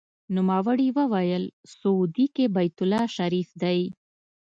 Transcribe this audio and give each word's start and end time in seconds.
نوموړي 0.35 0.89
وویل: 0.97 1.43
سعودي 1.77 2.25
کې 2.35 2.45
بیت 2.55 2.77
الله 2.83 3.03
شریف 3.17 3.49
دی. 3.61 3.79